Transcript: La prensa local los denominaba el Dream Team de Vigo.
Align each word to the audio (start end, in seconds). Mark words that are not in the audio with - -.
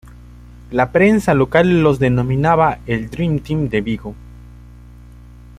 La 0.71 0.91
prensa 0.91 1.35
local 1.35 1.83
los 1.83 1.99
denominaba 1.99 2.79
el 2.87 3.11
Dream 3.11 3.37
Team 3.37 3.69
de 3.69 3.81
Vigo. 3.81 4.15